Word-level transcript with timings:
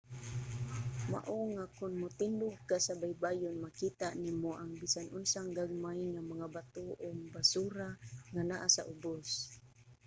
mao 1.11 1.39
nga 1.53 1.65
kon 1.77 1.93
motindog 2.03 2.55
ka 2.69 2.77
sa 2.85 2.93
baybayon 3.01 3.63
makita 3.65 4.07
nimo 4.23 4.51
ang 4.55 4.71
bisan 4.81 5.07
unsang 5.17 5.49
gagmay 5.57 5.99
nga 6.13 6.23
mga 6.31 6.47
bato 6.55 6.85
o 7.03 7.05
mga 7.17 7.31
basura 7.35 7.89
nga 8.33 8.43
naa 8.49 8.67
sa 8.75 8.83
ubos 8.93 9.29